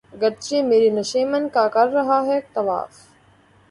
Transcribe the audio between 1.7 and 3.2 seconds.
کر رہا ہے طواف